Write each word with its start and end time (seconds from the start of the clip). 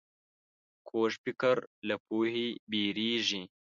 کوږ 0.87 1.11
فکر 1.23 1.55
له 1.87 1.95
پوهې 2.07 2.47
وېرېږي 2.71 3.41